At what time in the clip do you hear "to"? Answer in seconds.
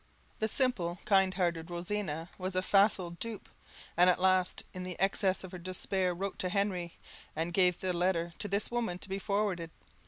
6.39-6.49, 8.39-8.47, 8.97-9.09